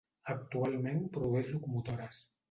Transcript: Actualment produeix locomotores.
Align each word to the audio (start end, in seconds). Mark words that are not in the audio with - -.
Actualment 0.31 1.03
produeix 1.17 1.51
locomotores. 1.57 2.23